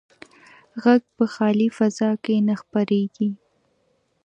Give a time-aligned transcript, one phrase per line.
[0.83, 3.29] غږ په خالي فضا کې نه خپرېږي.